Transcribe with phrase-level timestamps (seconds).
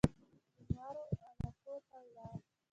[0.61, 2.37] شینوارو علاقو ته ولاړ.